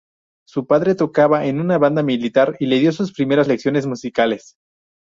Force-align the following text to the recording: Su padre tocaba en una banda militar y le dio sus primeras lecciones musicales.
Su 0.47 0.65
padre 0.65 0.95
tocaba 0.95 1.45
en 1.45 1.59
una 1.61 1.77
banda 1.77 2.01
militar 2.01 2.55
y 2.59 2.65
le 2.65 2.79
dio 2.79 2.91
sus 2.91 3.13
primeras 3.13 3.47
lecciones 3.47 3.85
musicales. 3.85 4.55